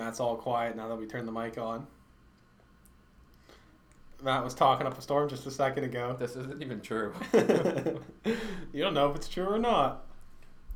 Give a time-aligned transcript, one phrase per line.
[0.00, 1.86] Matt's all quiet now that we turned the mic on.
[4.22, 6.16] Matt was talking up a storm just a second ago.
[6.18, 7.12] This isn't even true.
[7.34, 10.06] you don't know if it's true or not.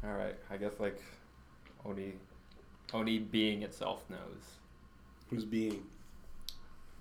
[0.05, 1.00] All right, I guess like
[1.87, 2.16] only
[2.93, 4.59] only being itself knows.
[5.30, 5.84] Who's being?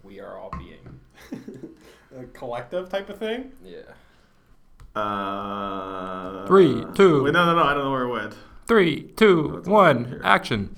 [0.02, 1.00] We are all being.
[2.18, 3.52] a collective type of thing?
[3.66, 5.00] Yeah.
[5.00, 7.26] Uh, Three, two.
[7.26, 7.64] Wait, no, no, no.
[7.64, 8.36] I don't know where it went.
[8.66, 10.22] Three, two, That's all I can one, hear.
[10.24, 10.76] action.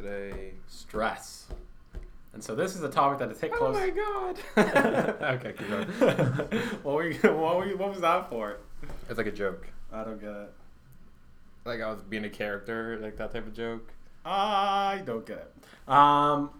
[0.00, 0.52] Today?
[0.66, 1.46] Stress.
[2.32, 3.76] And so this is a topic that has hit close.
[3.76, 5.18] Oh my god.
[5.34, 5.86] okay, keep going.
[6.82, 8.58] what, were you, what, were you, what was that for?
[9.08, 9.66] It's like a joke.
[9.92, 10.52] I don't get it.
[11.64, 13.92] Like I was being a character, like that type of joke.
[14.24, 15.92] I don't get it.
[15.92, 16.50] Um,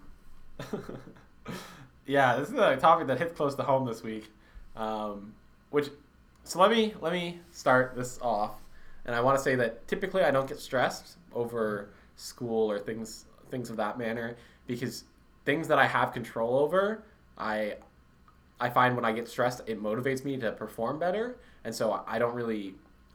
[2.07, 4.30] yeah, this is a topic that hits close to home this week.
[4.77, 5.35] Um,
[5.71, 5.88] which,
[6.45, 8.54] so let me let me start this off,
[9.04, 13.25] and I want to say that typically I don't get stressed over school or things
[13.51, 15.04] things of that manner because
[15.45, 17.02] things that I have control over,
[17.37, 17.76] I
[18.60, 22.18] I find when I get stressed, it motivates me to perform better, and so I-
[22.18, 22.74] don't really.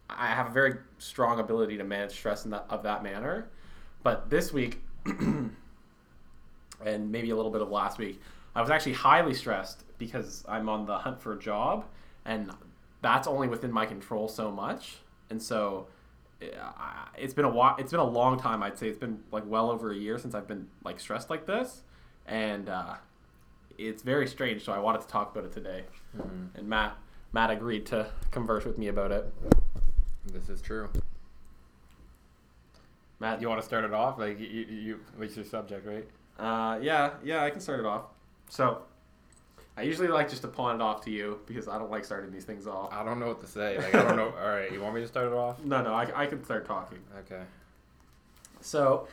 [0.09, 3.47] I have a very strong ability to manage stress in that of that manner,
[4.03, 5.51] but this week, and
[7.11, 8.21] maybe a little bit of last week,
[8.55, 11.85] I was actually highly stressed because I'm on the hunt for a job,
[12.25, 12.51] and
[13.01, 14.97] that's only within my control so much,
[15.29, 15.87] and so
[16.41, 17.75] it's been a while.
[17.77, 18.61] It's been a long time.
[18.63, 21.45] I'd say it's been like well over a year since I've been like stressed like
[21.45, 21.81] this,
[22.27, 22.95] and uh,
[23.77, 24.63] it's very strange.
[24.63, 25.83] So I wanted to talk about it today,
[26.17, 26.57] Mm-hmm.
[26.57, 26.97] and Matt
[27.33, 29.33] Matt agreed to converse with me about it.
[30.31, 30.89] This is true.
[33.19, 34.17] Matt, You want to start it off?
[34.19, 36.07] Like you, you, you what's your subject, right?
[36.37, 38.03] Uh, yeah, yeah, I can start it off.
[38.49, 38.81] So,
[39.77, 42.31] I usually like just to pawn it off to you because I don't like starting
[42.31, 42.93] these things off.
[42.93, 43.77] I don't know what to say.
[43.77, 44.33] Like I don't know.
[44.41, 45.63] All right, you want me to start it off?
[45.63, 46.99] No, no, I, I can start talking.
[47.19, 47.41] Okay.
[48.61, 49.07] So,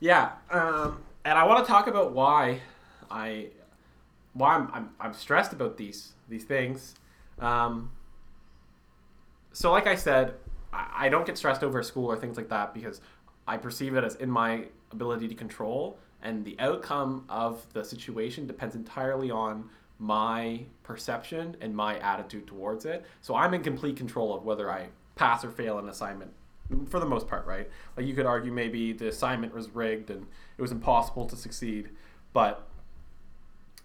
[0.00, 2.60] yeah, um, and I want to talk about why
[3.10, 3.48] I
[4.34, 6.94] why I'm, I'm, I'm stressed about these these things.
[7.38, 7.90] Um,
[9.52, 10.34] so, like I said,
[10.72, 13.00] I, I don't get stressed over school or things like that because
[13.46, 18.48] I perceive it as in my ability to control, and the outcome of the situation
[18.48, 23.04] depends entirely on my perception and my attitude towards it.
[23.20, 26.30] So I'm in complete control of whether I pass or fail an assignment
[26.88, 27.68] for the most part, right?
[27.96, 30.26] Like you could argue maybe the assignment was rigged and
[30.56, 31.90] it was impossible to succeed,
[32.32, 32.66] but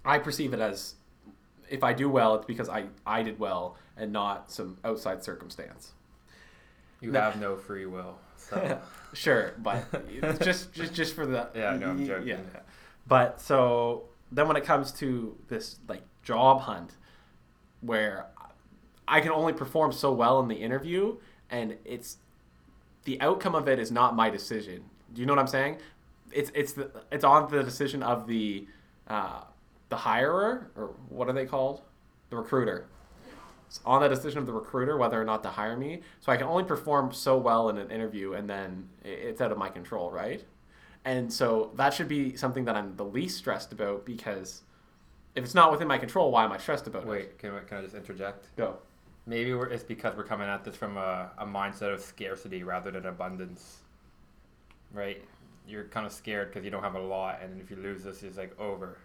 [0.05, 0.95] I perceive it as
[1.69, 5.93] if I do well, it's because I, I did well and not some outside circumstance.
[7.01, 7.21] You No.
[7.21, 8.17] have no free will.
[8.37, 8.79] So
[9.13, 9.85] sure, but
[10.41, 12.27] just just just for the Yeah, no, I'm joking.
[12.27, 12.37] Yeah,
[13.07, 16.97] but so then when it comes to this like job hunt,
[17.81, 18.27] where
[19.07, 21.17] I can only perform so well in the interview,
[21.49, 22.17] and it's
[23.05, 24.85] the outcome of it is not my decision.
[25.13, 25.77] Do you know what I'm saying?
[26.31, 28.67] It's it's the, it's on the decision of the
[29.07, 29.41] uh,
[29.89, 31.81] the hirer or what are they called?
[32.29, 32.87] The recruiter.
[33.67, 36.01] It's on the decision of the recruiter whether or not to hire me.
[36.21, 39.57] So I can only perform so well in an interview, and then it's out of
[39.57, 40.43] my control, right?
[41.05, 44.61] And so that should be something that I'm the least stressed about because
[45.35, 47.07] if it's not within my control, why am I stressed about it?
[47.07, 48.55] wait, can I, can I just interject?
[48.55, 48.77] Go.
[49.25, 52.91] Maybe we're, it's because we're coming at this from a, a mindset of scarcity rather
[52.91, 53.79] than abundance,
[54.91, 55.23] right?
[55.67, 58.21] You're kind of scared because you don't have a lot, and if you lose this,
[58.21, 58.97] it's like over.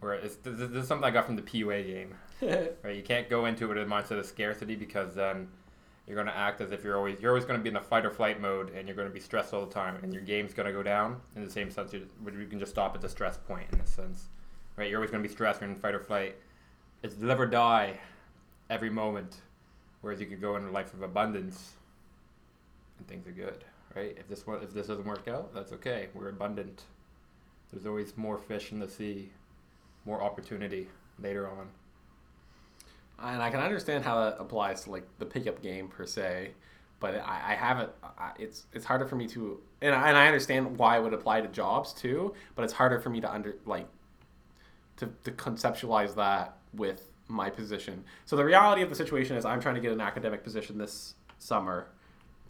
[0.00, 2.14] Where it's this, this is something I got from the PUA game,
[2.82, 2.96] right?
[2.96, 5.48] You can't go into it with a mindset of scarcity because then
[6.06, 7.80] you're going to act as if you're always you're always going to be in the
[7.80, 10.22] fight or flight mode, and you're going to be stressed all the time, and your
[10.22, 11.20] game's going to go down.
[11.36, 12.06] In the same sense, you,
[12.48, 14.28] can just stop at the stress point in a sense,
[14.76, 14.88] right?
[14.88, 15.60] You're always going to be stressed.
[15.60, 16.36] You're in fight or flight.
[17.02, 17.98] It's live or die
[18.68, 19.36] every moment.
[20.00, 21.74] Whereas you could go in a life of abundance
[22.98, 24.16] and things are good, right?
[24.18, 26.08] If this one, if this doesn't work out, that's okay.
[26.14, 26.84] We're abundant.
[27.70, 29.30] There's always more fish in the sea,
[30.04, 30.88] more opportunity
[31.22, 31.68] later on.
[33.22, 36.52] And I can understand how that applies to like the pickup game per se,
[37.00, 37.90] but I, I haven't.
[38.02, 41.14] I, it's it's harder for me to, and I, and I understand why it would
[41.14, 43.86] apply to jobs too, but it's harder for me to under like
[44.96, 48.04] to, to conceptualize that with my position.
[48.26, 51.14] So the reality of the situation is, I'm trying to get an academic position this
[51.38, 51.88] summer,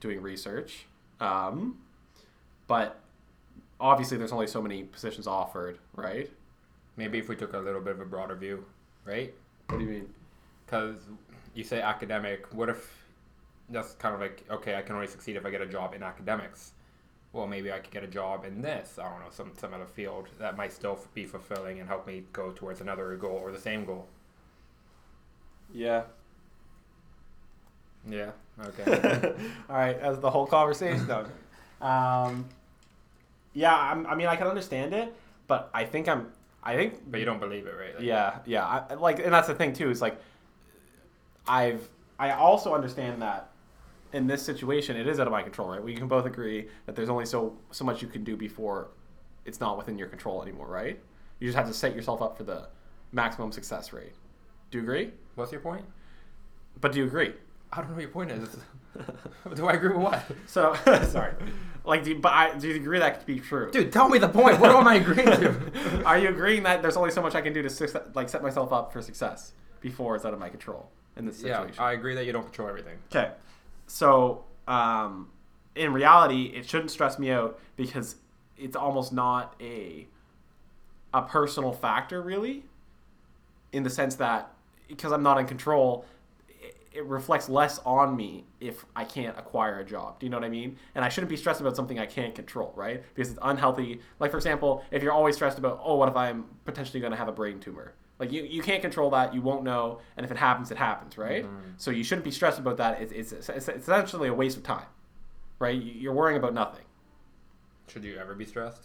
[0.00, 0.86] doing research,
[1.20, 1.78] um,
[2.66, 3.00] but
[3.78, 6.30] obviously there's only so many positions offered, right?
[6.96, 8.64] Maybe if we took a little bit of a broader view,
[9.04, 9.32] right?
[9.68, 10.14] What do you mean?
[10.70, 10.96] Because
[11.54, 13.04] you say academic, what if
[13.68, 16.02] that's kind of like okay, I can only succeed if I get a job in
[16.02, 16.72] academics,
[17.32, 18.98] well, maybe I could get a job in this.
[18.98, 22.24] I don't know, some some other field that might still be fulfilling and help me
[22.32, 24.06] go towards another goal or the same goal.
[25.74, 26.02] Yeah.
[28.08, 28.30] Yeah.
[28.64, 29.34] Okay.
[29.68, 31.26] All right, as the whole conversation done.
[31.80, 32.44] Um,
[33.54, 35.14] yeah, I'm, I mean, I can understand it,
[35.46, 36.26] but I think I'm.
[36.62, 37.94] I think but you don't believe it, right?
[37.94, 38.66] Like, Yeah, yeah.
[38.66, 39.88] I, like, and that's the thing too.
[39.88, 40.20] Is like,
[41.50, 41.88] I've
[42.18, 43.50] I also understand that
[44.12, 45.68] in this situation, it is out of my control.
[45.68, 45.82] Right?
[45.82, 48.88] We can both agree that there's only so so much you can do before
[49.44, 50.68] it's not within your control anymore.
[50.68, 51.00] Right?
[51.40, 52.68] You just have to set yourself up for the
[53.10, 54.12] maximum success rate.
[54.70, 55.10] Do you agree?
[55.34, 55.84] What's your point?
[56.80, 57.32] But do you agree?
[57.72, 58.56] I don't know what your point is.
[59.54, 60.24] Do I agree with what?
[60.46, 60.74] So
[61.08, 61.34] sorry.
[61.84, 63.70] Like, do you, but I, do you agree that could be true?
[63.70, 64.60] Dude, tell me the point.
[64.60, 66.04] What am I agreeing to?
[66.04, 68.72] Are you agreeing that there's only so much I can do to like set myself
[68.72, 71.82] up for success before it's out of my control in this yeah, situation?
[71.82, 72.98] I agree that you don't control everything.
[73.14, 73.32] Okay.
[73.86, 75.28] So, um,
[75.74, 78.16] in reality, it shouldn't stress me out because
[78.56, 80.06] it's almost not a
[81.12, 82.64] a personal factor, really,
[83.72, 84.52] in the sense that
[84.88, 86.04] because I'm not in control,
[86.48, 90.20] it, it reflects less on me if I can't acquire a job.
[90.20, 90.76] Do you know what I mean?
[90.94, 93.02] And I shouldn't be stressed about something I can't control, right?
[93.14, 94.00] Because it's unhealthy.
[94.18, 97.16] Like, for example, if you're always stressed about, oh, what if I'm potentially going to
[97.16, 97.94] have a brain tumor?
[98.20, 99.34] Like, you, you can't control that.
[99.34, 100.00] You won't know.
[100.16, 101.46] And if it happens, it happens, right?
[101.78, 103.00] So you shouldn't be stressed about that.
[103.00, 104.84] It's, it's, it's essentially a waste of time,
[105.58, 105.74] right?
[105.74, 106.84] You- You're worrying about nothing.
[107.88, 108.84] Should you ever be stressed?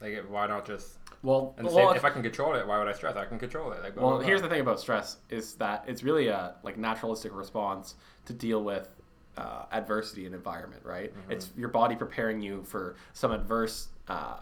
[0.00, 0.98] Like, why not just?
[1.24, 3.16] Well, And well, same, if I can control it, why would I stress?
[3.16, 3.82] I can control it.
[3.82, 6.76] Like, blah, Well, blah, here's the thing about stress is that it's really a like
[6.78, 7.96] naturalistic response
[8.26, 8.88] to deal with
[9.36, 11.12] uh, adversity in environment, right?
[11.16, 11.32] Mm-hmm.
[11.32, 14.40] It's your body preparing you for some adverse uh,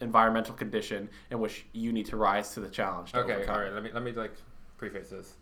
[0.00, 3.12] environmental condition in which you need to rise to the challenge.
[3.12, 3.54] To Okay, overcome.
[3.54, 3.72] all right.
[3.72, 4.34] Let me let me like
[4.76, 5.34] preface this.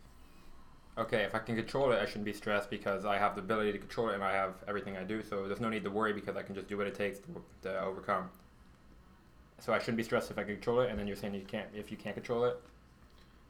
[0.99, 3.73] Okay, if I can control it, I shouldn't be stressed because I have the ability
[3.73, 5.23] to control it and I have everything I do.
[5.23, 7.43] So there's no need to worry because I can just do what it takes to,
[7.65, 8.31] to overcome.
[9.59, 10.89] So I shouldn't be stressed if I can control it.
[10.91, 12.59] And then you're saying you can't if you can't control it.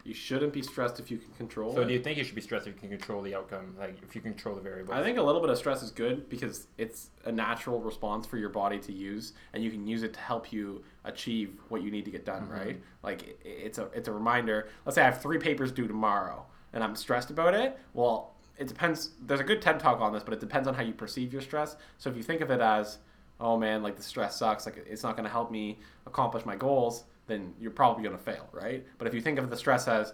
[0.07, 1.89] You shouldn't be stressed if you can control So it.
[1.89, 3.75] do you think you should be stressed if you can control the outcome?
[3.79, 4.97] Like if you control the variables?
[4.97, 8.37] I think a little bit of stress is good because it's a natural response for
[8.37, 11.91] your body to use, and you can use it to help you achieve what you
[11.91, 12.43] need to get done.
[12.45, 12.53] Mm-hmm.
[12.53, 12.81] Right?
[13.03, 14.69] Like it's a it's a reminder.
[14.85, 17.77] Let's say I have three papers due tomorrow, and I'm stressed about it.
[17.93, 19.11] Well, it depends.
[19.27, 21.43] There's a good TED talk on this, but it depends on how you perceive your
[21.43, 21.77] stress.
[21.99, 22.99] So if you think of it as,
[23.41, 26.57] oh man, like the stress sucks, like it's not going to help me accomplish my
[26.57, 28.85] goals, then you're probably going to fail, right?
[28.99, 30.13] But if you think of the stress as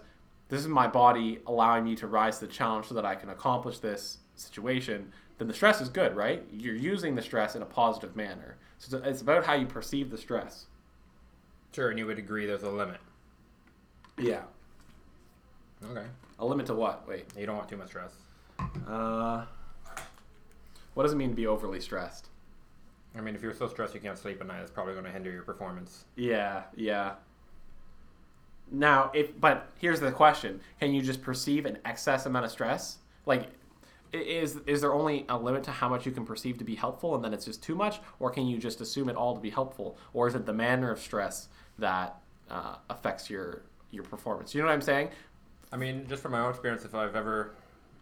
[0.49, 3.29] this is my body allowing me to rise to the challenge so that I can
[3.29, 6.43] accomplish this situation, then the stress is good, right?
[6.51, 8.57] You're using the stress in a positive manner.
[8.77, 10.65] So it's about how you perceive the stress.
[11.73, 12.99] sure, and you would agree there's a limit.
[14.17, 14.41] Yeah.
[15.89, 16.05] Okay.
[16.39, 17.07] A limit to what?
[17.07, 17.25] Wait.
[17.37, 18.11] You don't want too much stress.
[18.87, 19.45] Uh,
[20.93, 22.29] what does it mean to be overly stressed?
[23.15, 25.11] I mean, if you're so stressed you can't sleep at night, it's probably going to
[25.11, 26.05] hinder your performance.
[26.15, 27.13] Yeah, yeah.
[28.71, 32.97] Now, if but here's the question: Can you just perceive an excess amount of stress?
[33.25, 33.49] Like,
[34.11, 37.13] is is there only a limit to how much you can perceive to be helpful,
[37.15, 39.51] and then it's just too much, or can you just assume it all to be
[39.51, 42.17] helpful, or is it the manner of stress that
[42.49, 44.55] uh, affects your your performance?
[44.55, 45.09] You know what I'm saying?
[45.71, 47.55] I mean, just from my own experience, if I've ever,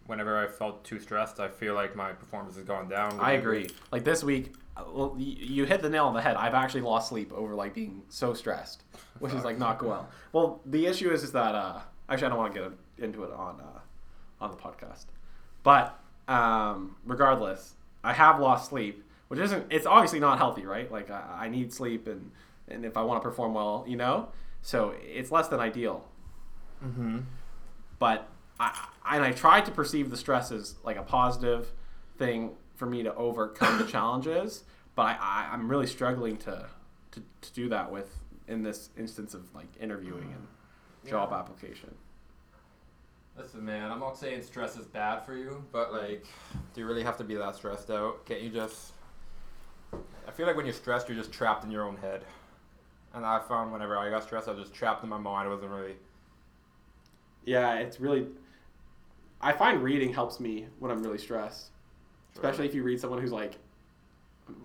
[0.06, 3.18] whenever I felt too stressed, I feel like my performance has gone down.
[3.20, 3.70] I agree.
[3.92, 6.36] Like this week, well, you hit the nail on the head.
[6.36, 8.84] I've actually lost sleep over like being so stressed,
[9.20, 10.10] which is like not go well.
[10.32, 12.60] Well, the issue is is that uh, actually I don't want to
[12.98, 13.80] get into it on uh,
[14.44, 15.06] on the podcast,
[15.64, 19.68] but um, regardless, I have lost sleep, which isn't.
[19.70, 20.92] It's obviously not healthy, right?
[20.92, 22.32] Like I, I need sleep, and
[22.68, 24.30] and if I want to perform well, you know,
[24.62, 26.08] so it's less than ideal.
[26.84, 27.20] Mm-hmm.
[28.00, 28.28] But
[28.60, 31.72] I and I try to perceive the stress as like a positive
[32.18, 32.52] thing
[32.82, 34.64] for me to overcome the challenges.
[34.96, 36.66] But I, I, I'm really struggling to,
[37.12, 38.10] to to do that with
[38.48, 40.48] in this instance of like interviewing and
[41.08, 41.38] job Yeah.
[41.38, 41.94] application.
[43.38, 46.26] Listen, man, I'm not saying stress is bad for you, but like,
[46.74, 48.26] do you really have to be that stressed out?
[48.26, 48.94] Can't you just?
[50.28, 52.26] I feel like when you're stressed, you're just trapped in your own head.
[53.14, 55.48] And I found whenever I got stressed, I was just trapped in my mind.
[55.48, 55.96] I wasn't really.
[57.46, 58.28] Yeah, it's really.
[59.40, 61.71] I find reading helps me when I'm really stressed,
[62.34, 63.58] especially if you read someone who's like.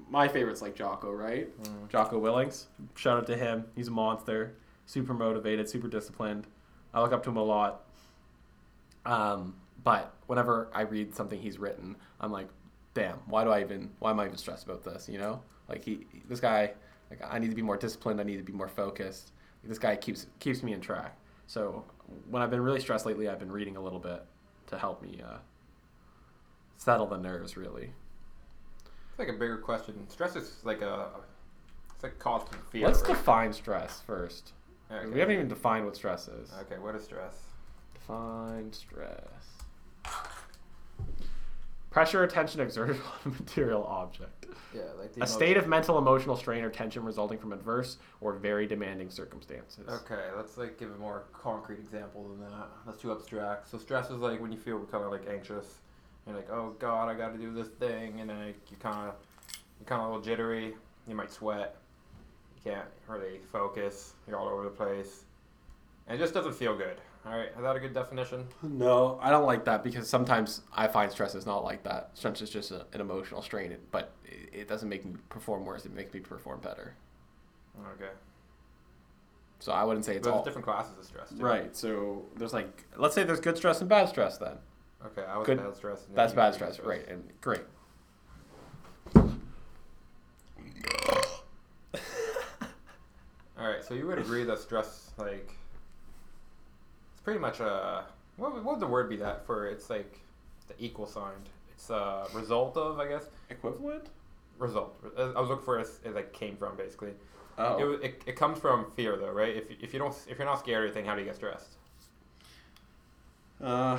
[0.08, 1.48] My favorite's like Jocko, right?
[1.62, 1.88] Mm.
[1.88, 2.64] Jocko Willink.
[2.94, 3.64] Shout out to him.
[3.74, 4.54] He's a monster.
[4.86, 6.46] Super motivated, super disciplined.
[6.94, 7.82] I look up to him a lot.
[9.04, 9.54] Um,
[9.84, 12.48] but whenever I read something he's written, I'm like,
[12.94, 15.08] damn, why do I even why am I even stressed about this?
[15.08, 15.42] You know?
[15.68, 16.72] Like he this guy
[17.10, 19.32] like I need to be more disciplined, I need to be more focused.
[19.64, 21.16] This guy keeps keeps me in track.
[21.46, 21.84] So
[22.30, 24.24] when I've been really stressed lately, I've been reading a little bit
[24.68, 25.38] to help me uh,
[26.76, 27.90] settle the nerves really.
[29.10, 30.08] It's like a bigger question.
[30.08, 31.08] Stress is like a,
[31.94, 32.86] it's like constant fear.
[32.86, 33.08] Let's right?
[33.08, 34.52] define stress first.
[34.90, 35.08] Okay.
[35.08, 36.52] We haven't even defined what stress is.
[36.60, 37.34] Okay, what is stress?
[37.94, 39.18] Define stress.
[41.90, 44.46] Pressure or tension exerted on a material object.
[44.74, 48.34] Yeah, like the A state of mental, emotional strain or tension resulting from adverse or
[48.34, 49.88] very demanding circumstances.
[49.88, 52.68] Okay, let's like give a more concrete example than that.
[52.84, 53.70] That's too abstract.
[53.70, 55.78] So stress is like when you feel kind of like anxious.
[56.26, 59.08] You're like, oh god, I got to do this thing, and then like, you kind
[59.08, 59.14] of
[59.78, 60.74] you're kind of a little jittery.
[61.06, 61.76] You might sweat.
[62.64, 64.14] You can't really focus.
[64.26, 65.24] You're all over the place.
[66.08, 67.00] And it just doesn't feel good.
[67.24, 68.46] All right, is that a good definition?
[68.62, 72.10] No, I don't like that because sometimes I find stress is not like that.
[72.14, 75.84] Stress is just a, an emotional strain, but it, it doesn't make me perform worse.
[75.84, 76.94] It makes me perform better.
[77.94, 78.12] Okay.
[79.58, 81.30] So I wouldn't say it's But all different classes of stress.
[81.30, 81.36] Too.
[81.36, 81.74] right.
[81.76, 84.38] So there's like, let's say there's good stress and bad stress.
[84.38, 84.58] Then
[85.06, 85.58] Okay, I was Good.
[85.58, 86.06] bad stress.
[86.06, 87.06] and that's you bad got stress, right?
[87.08, 87.62] And great.
[93.58, 95.50] All right, so you would agree that stress, like,
[97.14, 98.04] it's pretty much a
[98.36, 99.66] what would, what would the word be that for?
[99.66, 100.18] It's like
[100.68, 101.32] the equal sign.
[101.72, 104.08] It's a result of, I guess, Equivalent.
[104.58, 104.98] result.
[105.18, 107.12] I was looking for it, it like came from basically.
[107.58, 107.78] Oh.
[107.78, 109.56] It, wa- it, it comes from fear though, right?
[109.56, 111.76] If, if you don't if you're not scared or anything, how do you get stressed?
[113.62, 113.98] Uh,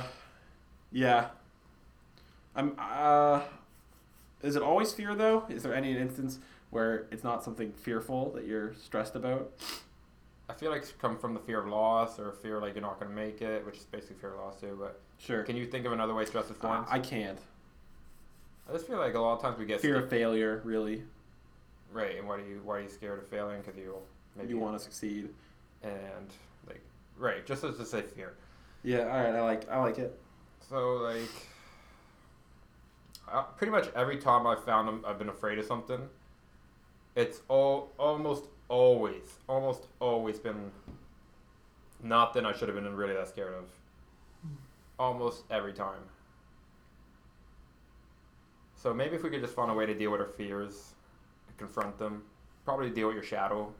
[0.92, 1.28] yeah.
[2.54, 2.74] I'm.
[2.78, 3.42] Uh,
[4.42, 5.44] is it always fear though?
[5.48, 6.38] Is there any instance
[6.70, 9.50] where it's not something fearful that you're stressed about?
[10.48, 12.98] I feel like it's come from the fear of loss or fear like you're not
[12.98, 14.76] going to make it, which is basically fear of loss too.
[14.80, 15.42] But Sure.
[15.42, 16.86] can you think of another way stress is Uh, formed?
[16.88, 17.38] I can't.
[18.68, 20.04] I just feel like a lot of times we get Fear scared.
[20.04, 21.04] of failure, really.
[21.92, 22.16] right.
[22.18, 23.60] And why do you why are you scared of failing?
[23.60, 23.94] Because you
[24.36, 25.28] maybe You want to succeed.
[25.82, 26.30] and
[26.66, 26.80] like
[27.18, 28.34] right just as to say fear
[28.82, 29.00] Yeah.
[29.00, 29.34] All right.
[29.34, 29.68] I like.
[29.70, 30.18] I like it.
[30.68, 31.30] So like
[33.30, 36.08] uh, pretty much every time i've found I'm, i've been afraid of something
[37.16, 40.70] it's all almost always almost always been
[42.02, 43.64] not that i should have been really that scared of.
[44.98, 46.00] Almost every time.
[48.74, 50.92] So maybe if we could just find a way to deal with our fears
[51.48, 52.22] and confront them
[52.64, 53.72] probably deal with your shadow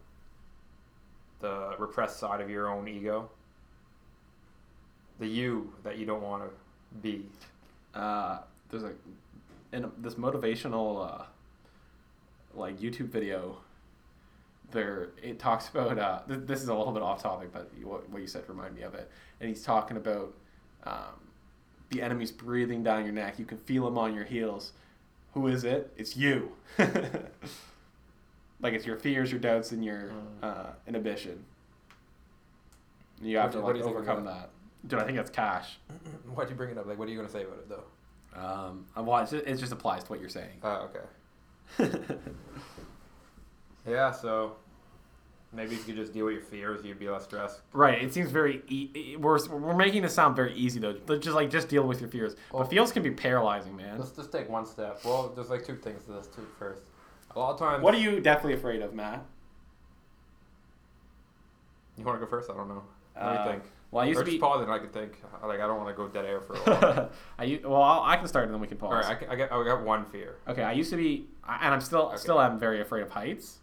[1.41, 3.29] the repressed side of your own ego
[5.21, 6.51] the you that you don't want to
[7.03, 7.27] be
[7.95, 8.39] Uh,
[8.71, 8.93] there's a
[9.73, 11.25] in this motivational uh,
[12.55, 13.59] like YouTube video.
[14.71, 15.99] There, it talks about.
[15.99, 18.77] Uh, th- this is a little bit off topic, but what, what you said reminded
[18.77, 19.11] me of it.
[19.41, 20.35] And he's talking about
[20.85, 21.15] um,
[21.91, 23.39] the enemy's breathing down your neck.
[23.39, 24.73] You can feel him on your heels.
[25.35, 25.91] Who is it?
[25.97, 26.53] It's you.
[26.79, 30.13] like it's your fears, your doubts, and your Mm.
[30.43, 31.45] uh, inhibition.
[33.23, 34.51] You have What to like you think of overcome that.
[34.87, 35.79] Dude, I think that's cash.
[36.35, 37.85] why'd you bring it up like what are you going to say about it though
[38.41, 39.45] Um, I watch it.
[39.47, 40.59] It just applies to what you're saying.
[40.63, 40.89] oh
[41.79, 41.99] okay
[43.87, 44.57] yeah so
[45.53, 48.03] maybe if you could just deal with your fears you'd be less stressed right.
[48.03, 48.63] It seems very.
[48.69, 50.95] E- we're we're making this sound very easy though.
[51.19, 52.37] Just like just deal with your fears.
[52.53, 53.99] Well- but fears can be paralyzing, man.
[53.99, 56.83] let's just take one step well there's like two things to this too first
[57.35, 59.25] a lot of times What are you definitely afraid of, Matt?
[61.97, 62.83] you want to go first i don't know
[63.21, 64.41] what do you um, think Well, I used or to just be.
[64.41, 65.13] pause it and i could think
[65.47, 68.17] like i don't want to go dead air for a while I well, I'll, I
[68.17, 69.05] can start and then we can pause.
[69.05, 71.65] all right I, I, got, I got one fear Okay, I used to be, I-
[71.65, 72.17] and I'm still Okay.
[72.17, 73.59] still am very afraid of heights.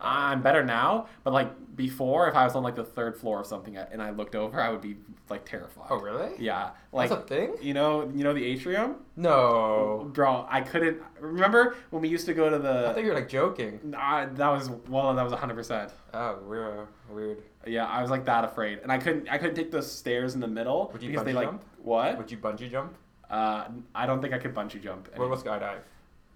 [0.00, 3.46] I'm better now, but like before, if I was on like the third floor of
[3.46, 4.96] something and I looked over, I would be
[5.28, 5.86] like terrified.
[5.90, 8.96] oh really Yeah, like that's a thing you know, you know the atrium.
[9.16, 12.88] no Bro, I couldn't remember when we used to go to the.
[12.88, 15.92] i think you're like joking Nah, that was well, that was hundred percent.
[16.14, 19.28] oh we're weird Yeah, I was like that afraid, and I couldn't.
[19.28, 21.64] I couldn't take the stairs in the middle Would you because they bungee like jump?
[21.82, 22.18] what?
[22.18, 22.94] would you bungee jump
[23.30, 23.64] Uh,
[23.94, 25.08] I don't think I could bungee jump.
[25.16, 25.80] what about skydive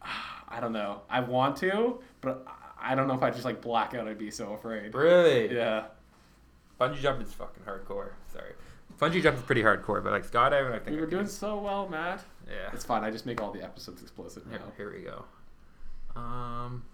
[0.49, 1.00] I don't know.
[1.11, 2.47] I want to, but
[2.90, 4.06] I- don't know if I just like black out.
[4.08, 4.94] I'd be so afraid.
[4.94, 5.54] Really?
[5.54, 5.84] Yeah.
[6.80, 8.10] Bungee jump is fucking hardcore.
[8.32, 8.52] Sorry.
[8.98, 11.88] Bungee jump is pretty hardcore, but like skydiving, I think We were doing so well,
[11.88, 12.22] Matt.
[12.48, 12.70] Yeah.
[12.72, 13.02] It's fine.
[13.04, 14.64] I just make all the episodes explicit Here, now.
[14.76, 15.24] here we go.
[16.20, 16.84] Um.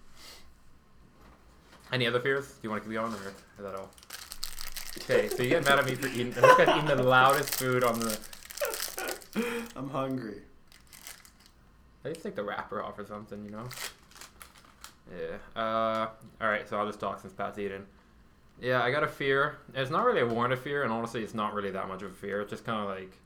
[1.91, 2.47] Any other fears?
[2.47, 3.89] Do you want to keep going, or is that all?
[4.99, 6.31] Okay, so you get mad at me for eating.
[6.31, 8.17] This guy's eating the loudest food on the.
[9.75, 10.41] I'm hungry.
[12.05, 13.67] I just take the wrapper off or something, you know.
[15.15, 15.61] Yeah.
[15.61, 16.09] Uh.
[16.41, 16.67] All right.
[16.67, 17.85] So I'll just talk since Pat's eating.
[18.59, 19.57] Yeah, I got a fear.
[19.73, 22.11] It's not really a warrant of fear, and honestly, it's not really that much of
[22.11, 22.41] a fear.
[22.41, 23.17] It's just kind of like,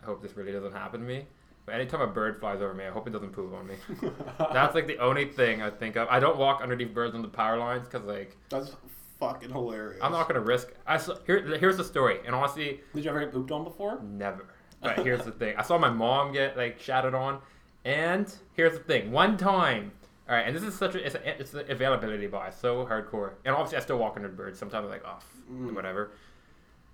[0.00, 1.26] I hope this really doesn't happen to me.
[1.64, 3.74] But anytime a bird flies over me, I hope it doesn't poop on me.
[4.52, 6.06] That's like the only thing I think of.
[6.08, 8.76] I don't walk underneath birds on the power lines because like That's
[9.18, 9.98] fucking hilarious.
[10.00, 10.68] I'm not gonna risk.
[10.86, 11.58] I saw, here.
[11.58, 14.00] Here's the story, and honestly, Did you ever get pooped on before?
[14.02, 14.46] never.
[14.82, 15.56] But here's the thing.
[15.56, 17.40] I saw my mom get like shouted on,
[17.84, 19.10] and here's the thing.
[19.10, 19.90] One time,
[20.28, 23.32] All right, and this is such a it's, a, it's the availability bias, so hardcore.
[23.44, 24.58] And obviously, I still walk under birds.
[24.58, 25.18] Sometimes I'm like, oh,
[25.52, 25.74] Mm.
[25.74, 26.10] whatever.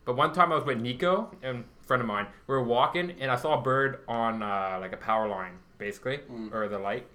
[0.04, 2.26] But one time I was with Nico and a friend of mine.
[2.46, 6.18] We were walking, and I saw a bird on uh, like a power line, basically,
[6.30, 6.52] Mm.
[6.52, 7.06] or the light.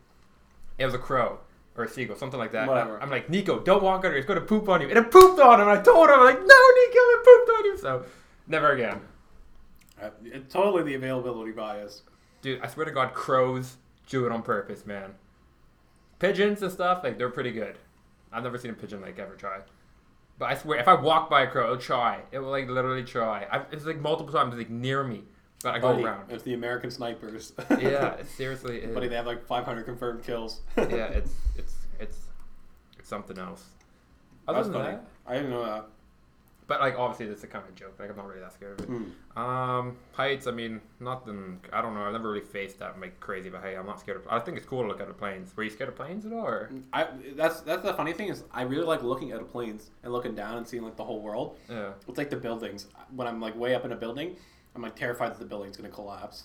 [0.79, 1.39] It was a crow
[1.75, 2.67] or a seagull, something like that.
[2.67, 2.99] Whatever.
[2.99, 4.17] I'm like, Nico, don't walk under.
[4.17, 4.87] It's going to poop on you.
[4.89, 5.67] And it pooped on him.
[5.67, 7.77] And I told him, I'm like, no, Nico, it pooped on you.
[7.77, 8.05] So,
[8.47, 9.01] never again.
[10.01, 10.09] Uh,
[10.49, 12.01] totally the availability bias.
[12.41, 13.77] Dude, I swear to God, crows
[14.09, 15.13] do it on purpose, man.
[16.19, 17.77] Pigeons and stuff, like they're pretty good.
[18.31, 19.59] I've never seen a pigeon like ever try.
[20.39, 22.21] But I swear, if I walk by a crow, it'll try.
[22.31, 23.45] It will like literally try.
[23.51, 25.23] I, it's like multiple times, like near me,
[25.63, 26.31] but I go Buddy, around.
[26.31, 27.53] It's the American snipers.
[27.79, 28.93] yeah, it seriously is.
[28.93, 30.61] Buddy, they have like 500 confirmed kills.
[30.77, 32.17] yeah, it's it's it's
[32.99, 33.65] it's something else.
[34.47, 34.95] Other That's than funny.
[34.95, 35.87] that, I didn't know that.
[36.67, 37.95] But like obviously, it's a kind of joke.
[37.97, 38.89] Like I'm not really that scared of it.
[38.89, 39.39] Hmm.
[39.41, 40.47] Um, heights.
[40.47, 41.61] I mean, nothing.
[41.71, 42.01] I don't know.
[42.01, 44.27] I've never really faced that like crazy, but hey, I'm not scared of.
[44.29, 45.55] I think it's cool to look at the planes.
[45.55, 46.45] Were you scared of planes at all?
[46.45, 46.69] Or?
[46.91, 50.11] I that's that's the funny thing is I really like looking at the planes and
[50.11, 51.57] looking down and seeing like the whole world.
[51.69, 51.91] Yeah.
[52.07, 52.87] It's like the buildings.
[53.15, 54.35] When I'm like way up in a building,
[54.75, 56.43] I'm like terrified that the building's gonna collapse.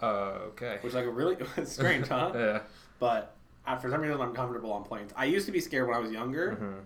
[0.00, 0.78] Uh, okay.
[0.82, 2.32] Which like a really strange, huh?
[2.34, 2.60] yeah.
[2.98, 3.34] But
[3.66, 5.12] uh, for some reason I'm comfortable on planes.
[5.16, 6.80] I used to be scared when I was younger hmm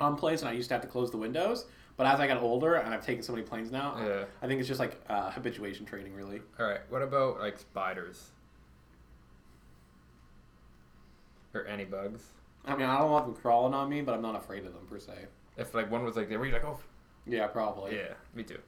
[0.00, 1.66] on planes, and I used to have to close the windows.
[1.96, 4.24] But as I got older and I've taken so many planes now, Yeah.
[4.40, 6.40] I think it's just like uh, habituation training, really.
[6.60, 6.80] All right.
[6.90, 8.30] What about like spiders?
[11.54, 12.22] Or any bugs?
[12.64, 14.86] I mean, I don't want them crawling on me, but I'm not afraid of them
[14.88, 15.12] per se.
[15.56, 16.78] If like one was like there, were you like, oh,
[17.26, 17.96] Yeah, probably.
[17.96, 18.58] yeah, me too.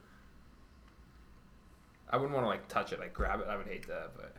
[2.08, 3.46] I wouldn't want to like touch it, like grab it.
[3.48, 4.34] I would hate that, but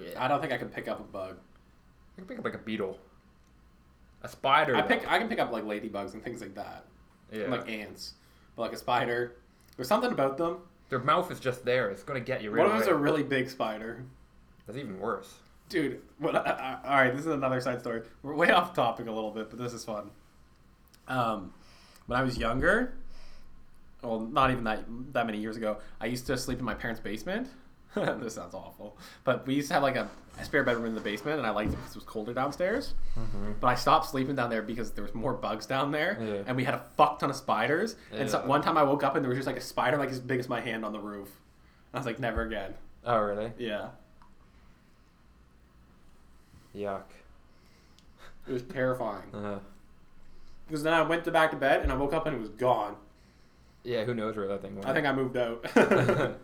[0.00, 1.36] yeah, I don't think I could pick up a bug.
[2.16, 2.96] I could pick up like a beetle,
[4.22, 4.76] a spider.
[4.76, 4.88] I though.
[4.88, 5.10] pick.
[5.10, 6.84] I can pick up like ladybugs and things like that,
[7.32, 7.42] yeah.
[7.42, 8.14] and, like ants.
[8.56, 9.36] But like a spider,
[9.76, 10.58] there's something about them.
[10.88, 11.90] Their mouth is just there.
[11.90, 12.50] It's gonna get you.
[12.50, 14.04] What Real if it's a really big spider?
[14.66, 15.34] That's even worse.
[15.68, 16.34] Dude, what?
[16.34, 18.02] Uh, all right, this is another side story.
[18.22, 20.10] We're way off topic a little bit, but this is fun.
[21.08, 21.52] Um,
[22.06, 22.94] when I was younger,
[24.02, 27.00] well, not even that that many years ago, I used to sleep in my parents'
[27.00, 27.48] basement.
[28.20, 31.00] this sounds awful, but we used to have like a, a spare bedroom in the
[31.00, 32.94] basement, and I liked it because it was colder downstairs.
[33.18, 33.52] Mm-hmm.
[33.60, 36.42] But I stopped sleeping down there because there was more bugs down there, Yeah.
[36.46, 37.96] and we had a fuck ton of spiders.
[38.12, 40.10] And so one time I woke up and there was just like a spider like
[40.10, 41.28] as big as my hand on the roof.
[41.92, 42.74] I was like, never again.
[43.04, 43.52] Oh really?
[43.58, 43.88] Yeah,
[46.74, 47.02] Yuck.
[48.48, 49.22] it was terrifying.
[49.34, 49.58] Uh,
[50.66, 52.48] Because then I went to back to bed and I woke up and it was
[52.48, 52.96] gone.
[53.84, 54.04] yeah.
[54.04, 54.86] Who knows where that thing went?
[54.86, 55.66] I think I moved out.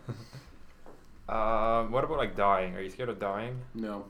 [1.31, 2.75] um, what about like dying?
[2.75, 3.59] Are you scared of dying?
[3.75, 4.05] no,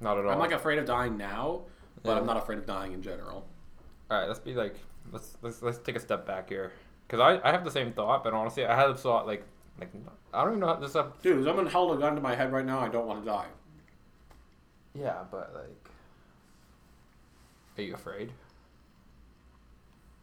[0.00, 0.32] Not at all.
[0.32, 1.62] I'm like afraid of dying now,
[2.02, 2.18] but Yeah.
[2.20, 3.46] I'm not afraid of dying in general.
[4.10, 4.76] All right, let's be like,
[5.12, 6.72] let's let's let's take a step back here,
[7.06, 9.44] because I, I have the same thought, but honestly, I had a thought like
[9.78, 9.90] like
[10.32, 11.20] I don't even know how this up.
[11.22, 13.30] Dude, if someone held a gun to my head right now, I don't want to
[13.30, 13.46] die.
[14.94, 15.90] Yeah, but like,
[17.78, 18.30] are you afraid?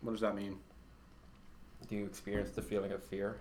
[0.02, 0.58] What does that mean?
[1.89, 3.38] Do you experience the feeling of fear?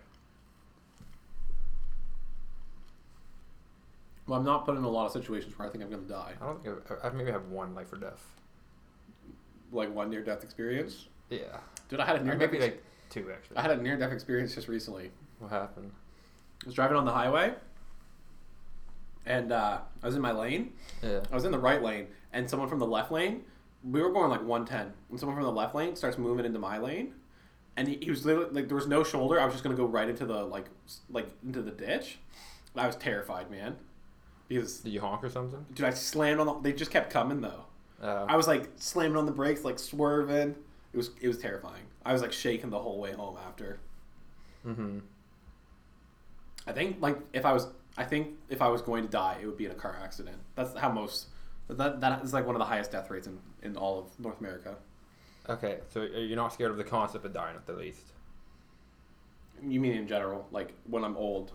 [4.31, 6.35] Well, I'm not put in a lot of situations where I think I'm gonna die.
[6.41, 8.23] I don't think I've, I've maybe have one life or death.
[9.73, 11.09] Like one near death experience.
[11.31, 12.69] Yeah, Dude, I had a near maybe death.
[12.69, 13.57] like two actually.
[13.57, 15.11] I had a near death experience just recently.
[15.41, 15.91] What happened?
[16.63, 17.55] I was driving on the highway,
[19.27, 20.75] and uh, I was in my lane.
[21.03, 21.23] Yeah.
[21.33, 23.43] I was in the right lane, and someone from the left lane,
[23.83, 26.79] we were going like 110, and someone from the left lane starts moving into my
[26.79, 27.15] lane,
[27.77, 29.41] and he, he was literally like there was no shoulder.
[29.41, 30.67] I was just gonna go right into the like
[31.11, 32.19] like into the ditch.
[32.77, 33.77] I was terrified, man,
[34.51, 35.65] because Did you honk or something?
[35.75, 36.47] dude, I slammed on.
[36.47, 37.67] The, they just kept coming though.
[38.03, 40.57] Uh, I was like slamming on the brakes, like swerving.
[40.93, 41.85] It was it was terrifying.
[42.05, 43.79] I was like shaking the whole way home after.
[44.67, 44.99] mm-hmm.
[46.67, 49.47] I think like if I was I think if I was going to die, it
[49.47, 50.39] would be in a car accident.
[50.57, 51.29] That's how most
[51.69, 54.41] that that is like one of the highest death rates in, in all of North
[54.41, 54.77] America.
[55.49, 58.13] Okay, so you're not scared of the concept of dying at the least.
[59.63, 61.53] You mean in general, like when I'm old?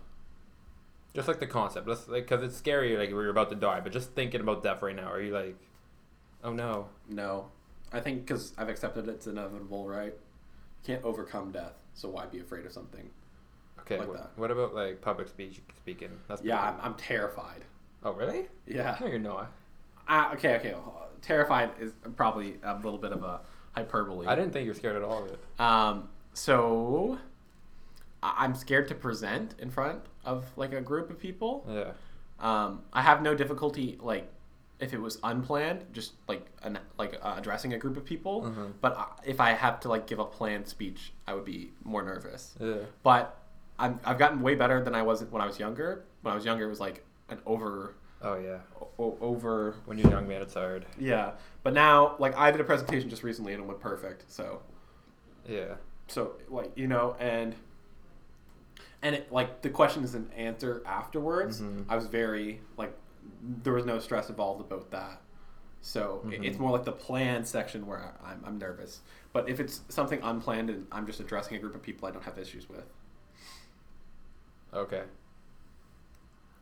[1.15, 3.80] Just like the concept, let's like because it's scary, like we're about to die.
[3.80, 5.56] But just thinking about death right now, are you like,
[6.43, 6.89] oh no?
[7.08, 7.47] No,
[7.93, 10.13] I think because I've accepted it's inevitable, right?
[10.13, 13.10] You can't overcome death, so why be afraid of something?
[13.80, 14.32] Okay, Like wh- that.
[14.36, 16.10] what about like public speech speaking?
[16.28, 17.63] That's Yeah, I'm, I'm terrified.
[18.04, 18.47] Oh really?
[18.67, 18.97] Yeah.
[18.99, 19.51] No, you're not.
[20.08, 20.75] Uh, okay, okay.
[21.21, 23.39] Terrified is probably a little bit of a
[23.71, 24.28] hyperbole.
[24.28, 25.39] I didn't think you were scared at all of it.
[25.60, 27.17] Um, so
[28.26, 31.54] I- I'm scared to present in front of like a group of people.
[31.70, 31.92] Yeah.
[32.40, 34.26] Um, I have no difficulty like
[34.80, 38.42] if it was unplanned, just like an, like uh, addressing a group of people.
[38.44, 38.74] Mhm.
[38.82, 42.04] But I- if I have to like give a planned speech, I would be more
[42.04, 42.56] nervous.
[42.60, 42.80] Yeah.
[43.04, 43.38] But
[43.80, 46.04] I'm, I've gotten way better than I was when I was younger.
[46.24, 48.60] When I was younger, it was like an over Oh yeah.
[49.00, 50.86] o- over When you're young, man, it's hard.
[50.98, 51.32] yeah.
[51.64, 54.30] But now, like I did a presentation just recently and it went perfect.
[54.32, 54.62] So
[55.48, 55.76] Yeah.
[56.08, 57.56] so like you know and
[59.01, 61.62] and it like the questions and answer afterwards.
[61.62, 61.86] Mhm.
[61.89, 62.93] I was very like
[63.41, 65.21] there was no stress involved about that.
[65.81, 69.01] So it- it's more like the plan section where I- I'm, I'm nervous.
[69.34, 72.23] But if it's something unplanned and I'm just addressing a group of people I don't
[72.23, 72.86] have issues with,
[74.73, 75.03] Okay.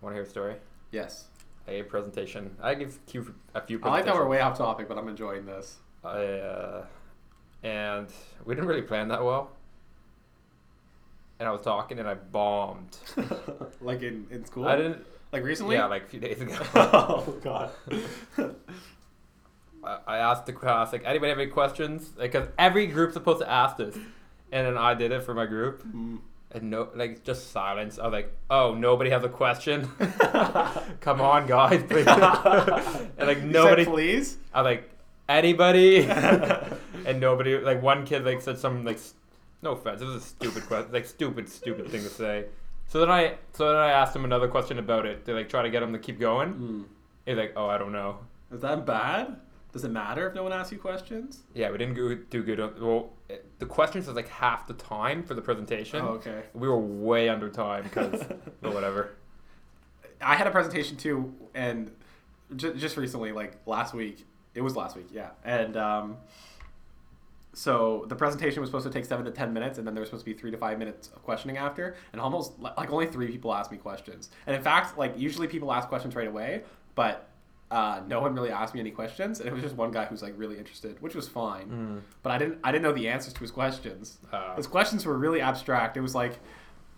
[0.01, 0.55] Want to hear a story?
[0.91, 1.27] yes.
[1.65, 2.57] A presentation.
[2.61, 3.79] I give Q a few.
[3.83, 5.77] I like that we're way off topic, but I'm enjoying this.
[6.03, 6.85] I, uh,
[7.63, 8.07] and
[8.43, 9.51] we didn't really plan that well.
[11.39, 12.95] And I was talking, and I bombed.
[13.81, 14.67] like in, in school?
[14.67, 15.05] I didn't.
[15.31, 15.75] Like recently?
[15.75, 16.55] Yeah, like a few days ago.
[16.75, 17.71] oh, God.
[19.83, 22.09] I I asked the class like, anybody have any questions?
[22.09, 25.83] Because every group's supposed to ask this, and then I did it for my group,
[25.83, 26.19] Mm.
[26.51, 27.99] and no, like just silence.
[27.99, 29.87] I was like, oh, nobody has a question.
[31.01, 32.07] Come on, guys, please.
[32.07, 33.85] and like You said nobody.
[33.85, 34.37] please?
[34.53, 34.89] I was like,
[35.27, 36.05] anybody?
[37.05, 37.57] and nobody.
[37.57, 38.99] Like one kid like said something like,
[39.63, 42.45] no offense, this is a stupid question, like stupid, stupid thing to say.
[42.87, 45.61] So then I, so then I asked him another question about it to like try
[45.63, 46.53] to get him to keep going.
[46.53, 46.85] Mm.
[47.25, 48.19] He's like, oh, I don't know.
[48.51, 49.37] Is that bad?
[49.71, 51.43] Does it matter if no one asks you questions?
[51.55, 52.59] Yeah, we didn't go, do good.
[52.59, 56.01] On, well, it- the questions was like half the time for the presentation.
[56.01, 56.43] Oh, okay.
[56.53, 58.21] We were way under time because,
[58.61, 59.15] but whatever.
[60.21, 61.91] I had a presentation too, and
[62.55, 65.29] j- just recently, like last week, it was last week, yeah.
[65.43, 66.17] And um,
[67.53, 70.09] so the presentation was supposed to take seven to ten minutes, and then there was
[70.09, 71.95] supposed to be three to five minutes of questioning after.
[72.11, 74.29] And almost like only three people asked me questions.
[74.47, 76.63] And in fact, like usually people ask questions right away,
[76.95, 77.29] but
[77.71, 79.39] uh, no one really asked me any questions.
[79.39, 81.69] And it was just one guy who's like really interested, which was fine.
[81.69, 82.01] Mm.
[82.21, 84.19] But I didn't I didn't know the answers to his questions.
[84.31, 85.97] Uh, His questions were really abstract.
[85.97, 86.39] It was like,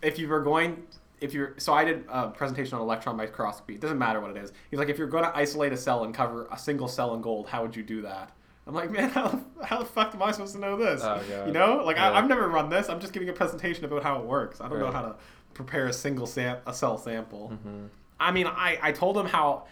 [0.01, 0.83] if you were going,
[1.21, 3.75] if you're, so I did a presentation on electron microscopy.
[3.75, 4.51] It doesn't matter what it is.
[4.69, 7.21] He's like, if you're going to isolate a cell and cover a single cell in
[7.21, 8.31] gold, how would you do that?
[8.67, 11.01] I'm like, man, how, the- how the fuck am I supposed to know this?
[11.04, 11.21] Oh.
[11.45, 12.12] You know, like Yeah.
[12.12, 12.89] I, I've never run this.
[12.89, 14.62] I'm just giving a presentation about how it works.
[14.62, 15.15] I don't know how to
[15.54, 17.54] prepare a single sam- a cell sample.
[17.65, 17.89] mhm.
[18.19, 19.65] I mean, I, I told him how,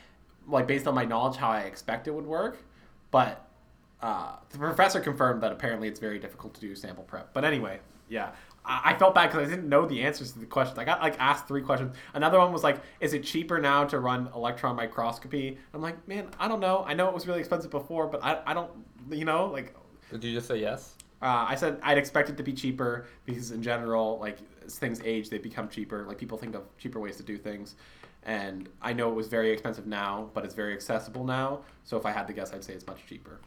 [0.47, 2.57] like, based on my knowledge, how I expect it would work,
[3.09, 3.47] but
[4.01, 7.33] uh, the professor confirmed that apparently it's very difficult to do sample prep.
[7.33, 7.79] But anyway,
[8.09, 8.31] yeah.
[8.65, 10.79] I, felt bad because I didn't know the answers to the questions.
[10.79, 11.95] I got, like, asked three questions.
[12.13, 15.57] Another one was, like, is it cheaper now to run electron microscopy?
[15.73, 16.83] I'm like, man, I don't know.
[16.87, 18.71] I know it was really expensive before, but I, I don't,
[19.11, 19.75] you know, like,
[20.11, 20.95] Did you just say yes?
[21.23, 25.01] uh, I said I'd expect it to be cheaper because in general, like as things
[25.05, 26.03] age, they become cheaper.
[26.05, 27.75] Like people think of cheaper ways to do things,
[28.23, 31.61] and I know it was very expensive now, but it's very accessible now.
[31.85, 33.39] So if I had to guess, I'd say it's much cheaper.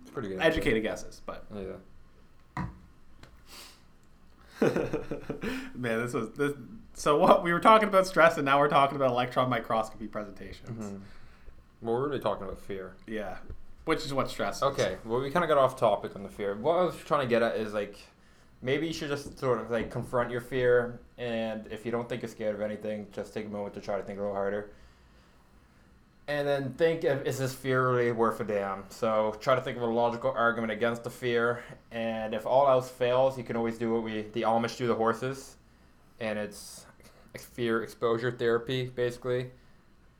[0.00, 0.40] It's pretty good.
[0.40, 1.74] Educated guesses, but Yeah.
[5.74, 6.52] man, this was this.
[6.94, 10.84] So what we were talking about stress, and now we're talking about electron microscopy presentations.
[10.92, 11.00] Mhm.
[11.80, 12.94] Well, we're really talking about fear.
[13.06, 13.36] Yeah,
[13.84, 14.56] which is what stress.
[14.58, 14.62] Is.
[14.64, 16.54] Okay, well, we kind of got off topic on the fear.
[16.56, 17.96] What I was trying to get at is like,
[18.62, 22.22] maybe you should just sort of like confront your fear, and if you don't think
[22.22, 24.70] you're scared of anything, just take a moment to try to think a little harder.
[26.28, 28.84] And then think if is this fear really worth a damn?
[28.90, 32.90] So try to think of a logical argument against the fear, and if all else
[32.90, 35.56] fails, you can always do what we the Amish do the horses,
[36.20, 36.84] and it's
[37.38, 39.50] fear exposure therapy basically.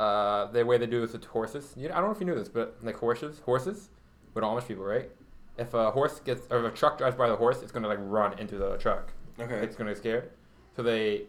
[0.01, 1.75] Uh, the way they do this with horses.
[1.77, 3.91] You, I don't know if you knew this, but like horses, horses,
[4.33, 5.11] with Amish people, right?
[5.59, 7.99] If a horse gets, or if a truck drives by the horse, it's gonna like
[8.01, 9.13] run into the truck.
[9.39, 9.57] Okay.
[9.57, 10.31] It's gonna get scared.
[10.75, 11.25] So they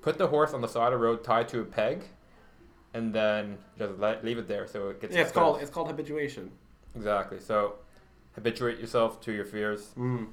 [0.00, 2.04] put the horse on the side of the road, tied to a peg,
[2.96, 5.14] and then just let leave it there so it gets.
[5.14, 6.50] Yeah, it's called it's called habituation.
[6.94, 7.38] exactly.
[7.40, 7.74] So
[8.34, 9.90] habituate yourself to your fears.
[9.98, 10.26] Mm.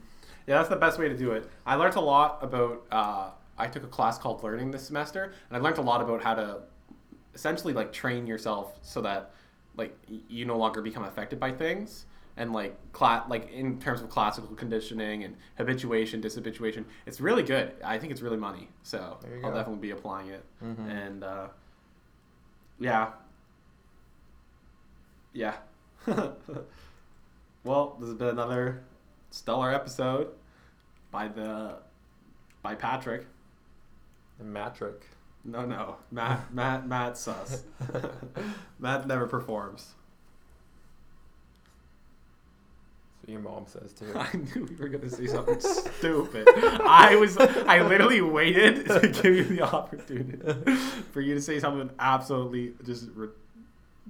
[0.48, 1.50] Yeah, that's the best way to do it.
[1.66, 2.86] I learned a lot about.
[2.92, 6.24] Uh, I took a class called Learning this semester, and I learned a lot about
[6.24, 6.62] how to
[7.36, 9.32] essentially like train yourself so that
[9.76, 9.96] like
[10.30, 12.06] you no longer become affected by things
[12.38, 17.72] and like cla- like in terms of classical conditioning and habituation dishabituation it's really good
[17.84, 19.56] i think it's really money so i'll go.
[19.58, 20.88] definitely be applying it Mhm.
[20.90, 21.48] and uh,
[22.80, 23.12] yeah.
[25.34, 25.56] Yeah.
[27.64, 28.84] Well this has been another
[29.32, 30.30] stellar episode
[31.12, 31.76] by the
[32.62, 33.26] by patrick.
[34.38, 35.06] The matric.
[35.46, 35.96] no no.
[36.12, 37.64] Matt matt matt sus.
[38.80, 39.94] Matt never performs
[43.13, 44.12] So your mom says too.
[44.16, 45.60] I knew we were gonna say something
[45.98, 46.48] stupid.
[46.86, 50.38] I was, I literally waited to give you the opportunity
[51.12, 53.30] for you to say something absolutely just re-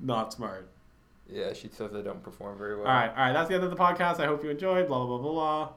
[0.01, 0.67] not smart.
[1.29, 2.87] yeah, she says I don't perform very well.
[2.87, 3.33] All right, all right.
[3.33, 4.19] That's the end of the podcast.
[4.19, 4.87] I hope you enjoyed.
[4.87, 5.69] Blah blah blah blah blah.